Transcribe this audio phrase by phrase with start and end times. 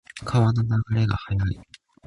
[0.25, 1.61] 川の流れが速い。